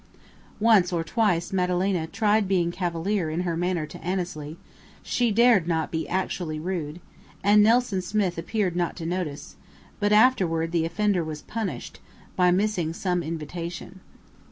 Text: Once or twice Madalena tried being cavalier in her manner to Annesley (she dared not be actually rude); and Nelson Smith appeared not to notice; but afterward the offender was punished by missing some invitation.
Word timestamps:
Once 0.59 0.91
or 0.91 1.03
twice 1.03 1.53
Madalena 1.53 2.07
tried 2.07 2.47
being 2.47 2.71
cavalier 2.71 3.29
in 3.29 3.41
her 3.41 3.55
manner 3.55 3.85
to 3.85 4.03
Annesley 4.03 4.57
(she 5.03 5.29
dared 5.29 5.67
not 5.67 5.91
be 5.91 6.09
actually 6.09 6.59
rude); 6.59 6.99
and 7.43 7.61
Nelson 7.61 8.01
Smith 8.01 8.39
appeared 8.39 8.75
not 8.75 8.95
to 8.95 9.05
notice; 9.05 9.57
but 9.99 10.11
afterward 10.11 10.71
the 10.71 10.85
offender 10.85 11.23
was 11.23 11.43
punished 11.43 11.99
by 12.35 12.49
missing 12.49 12.93
some 12.93 13.21
invitation. 13.21 13.99